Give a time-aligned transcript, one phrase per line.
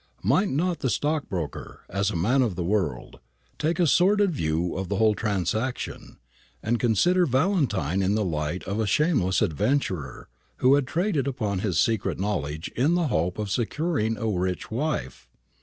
[0.23, 3.19] Might not the stockbroker, as a man of the world,
[3.59, 6.17] take a sordid view of the whole transaction,
[6.63, 10.27] and consider Valentine in the light of a shameless adventurer,
[10.57, 15.29] who had traded on his secret knowledge in the hope of securing a rich wife?